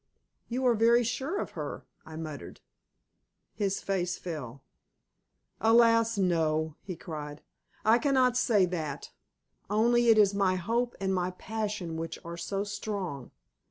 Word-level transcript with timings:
"You 0.47 0.65
are 0.65 0.73
very 0.73 1.03
sure 1.03 1.39
of 1.39 1.51
her," 1.51 1.85
I 2.07 2.15
murmured. 2.17 2.59
His 3.53 3.79
face 3.81 4.17
fell. 4.17 4.63
"Alas! 5.59 6.17
no," 6.17 6.73
he 6.81 6.95
cried, 6.95 7.43
"I 7.85 7.99
cannot 7.99 8.35
say 8.35 8.65
that; 8.65 9.11
only 9.69 10.09
it 10.09 10.17
is 10.17 10.33
my 10.33 10.55
hope 10.55 10.95
and 10.99 11.13
my 11.13 11.29
passion 11.29 11.97
which 11.97 12.17
are 12.25 12.35
so 12.35 12.63
strong. 12.63 13.29